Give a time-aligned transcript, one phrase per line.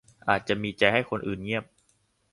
[0.29, 1.63] อาจจะมีใจให้คนอื่นเงียบ